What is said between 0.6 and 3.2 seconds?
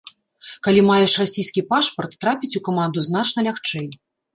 Калі маеш расійскі пашпарт, трапіць у каманду